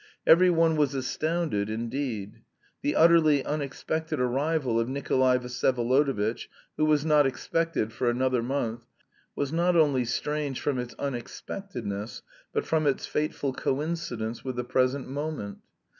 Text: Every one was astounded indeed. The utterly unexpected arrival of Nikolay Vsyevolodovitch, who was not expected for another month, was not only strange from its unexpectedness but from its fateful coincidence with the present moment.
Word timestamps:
Every 0.25 0.49
one 0.49 0.77
was 0.77 0.95
astounded 0.95 1.69
indeed. 1.69 2.41
The 2.81 2.95
utterly 2.95 3.45
unexpected 3.45 4.19
arrival 4.19 4.79
of 4.79 4.89
Nikolay 4.89 5.37
Vsyevolodovitch, 5.37 6.47
who 6.75 6.85
was 6.85 7.05
not 7.05 7.27
expected 7.27 7.93
for 7.93 8.09
another 8.09 8.41
month, 8.41 8.81
was 9.35 9.53
not 9.53 9.75
only 9.75 10.05
strange 10.05 10.59
from 10.59 10.79
its 10.79 10.95
unexpectedness 10.97 12.23
but 12.51 12.65
from 12.65 12.87
its 12.87 13.05
fateful 13.05 13.53
coincidence 13.53 14.43
with 14.43 14.55
the 14.55 14.63
present 14.63 15.07
moment. 15.07 15.59